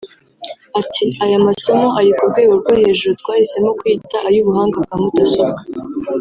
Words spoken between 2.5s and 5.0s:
rwo hejuru twahisemo kuyita ay’ubuhanga bwa